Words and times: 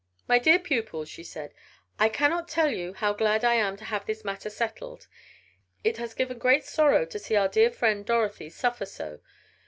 "My 0.27 0.39
dear 0.39 0.57
pupils," 0.57 1.09
she 1.09 1.23
said, 1.23 1.53
"I 1.99 2.09
cannot 2.09 2.47
tell 2.47 2.71
you 2.71 2.93
how 2.93 3.13
glad 3.13 3.45
I 3.45 3.53
am 3.53 3.77
to 3.77 3.85
have 3.85 4.07
this 4.07 4.25
matter 4.25 4.49
settled. 4.49 5.05
It 5.83 5.97
has 5.97 6.15
given 6.15 6.39
great 6.39 6.63
sorrow 6.65 7.05
to 7.05 7.19
see 7.19 7.35
our 7.35 7.47
dear 7.47 7.69
friend 7.69 8.03
Dorothy 8.03 8.49
suffer 8.49 8.87
so. 8.87 9.19